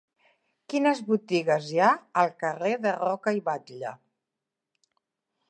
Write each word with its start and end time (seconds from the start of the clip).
Quines 0.73 1.01
botigues 1.09 1.67
hi 1.73 1.77
ha 1.81 1.89
al 2.23 2.33
carrer 2.45 2.73
de 2.87 2.95
Roca 2.97 3.35
i 3.41 3.45
Batlle? 3.51 3.95